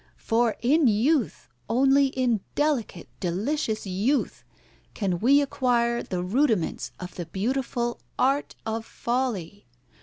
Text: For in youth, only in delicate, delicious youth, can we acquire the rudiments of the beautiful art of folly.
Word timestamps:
For 0.17 0.55
in 0.63 0.87
youth, 0.87 1.47
only 1.69 2.07
in 2.07 2.39
delicate, 2.55 3.07
delicious 3.19 3.85
youth, 3.85 4.43
can 4.95 5.19
we 5.19 5.41
acquire 5.43 6.01
the 6.01 6.23
rudiments 6.23 6.91
of 6.99 7.13
the 7.13 7.27
beautiful 7.27 7.99
art 8.17 8.55
of 8.65 8.83
folly. 8.83 9.67